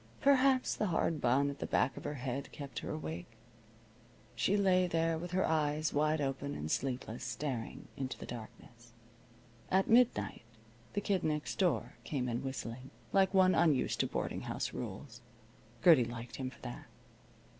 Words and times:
Perhaps 0.19 0.73
the 0.73 0.87
hard 0.87 1.21
bun 1.21 1.51
at 1.51 1.59
the 1.59 1.67
back 1.67 1.95
of 1.95 2.05
her 2.05 2.15
head 2.15 2.51
kept 2.51 2.79
her 2.79 2.89
awake. 2.89 3.37
She 4.33 4.57
lay 4.57 4.87
there 4.87 5.15
with 5.15 5.29
her 5.29 5.45
eyes 5.47 5.93
wide 5.93 6.19
open 6.19 6.55
and 6.55 6.71
sleepless, 6.71 7.23
staring 7.23 7.87
into 7.95 8.17
the 8.17 8.25
darkness. 8.25 8.93
At 9.69 9.87
midnight 9.87 10.41
the 10.93 11.01
Kid 11.01 11.23
Next 11.23 11.59
Door 11.59 11.97
came 12.03 12.27
in 12.27 12.41
whistling, 12.43 12.89
like 13.13 13.31
one 13.31 13.53
unused 13.53 13.99
to 13.99 14.07
boarding 14.07 14.41
house 14.41 14.73
rules. 14.73 15.21
Gertie 15.83 16.05
liked 16.05 16.37
him 16.37 16.49
for 16.49 16.61
that. 16.61 16.87